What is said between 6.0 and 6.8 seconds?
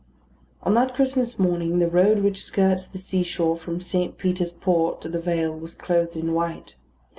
in white.